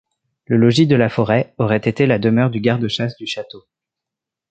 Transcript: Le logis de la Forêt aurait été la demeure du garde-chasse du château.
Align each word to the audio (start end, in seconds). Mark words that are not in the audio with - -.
Le 0.47 0.57
logis 0.57 0.87
de 0.87 0.95
la 0.95 1.09
Forêt 1.09 1.53
aurait 1.59 1.77
été 1.77 2.07
la 2.07 2.17
demeure 2.17 2.49
du 2.49 2.59
garde-chasse 2.59 3.15
du 3.17 3.27
château. 3.27 3.65